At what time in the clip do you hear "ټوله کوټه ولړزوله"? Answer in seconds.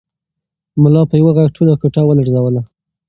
1.55-2.61